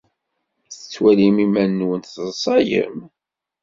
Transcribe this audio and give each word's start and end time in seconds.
Tettwalim 0.71 1.37
iman-nwen 1.45 2.01
tesseḍsayem? 2.03 2.97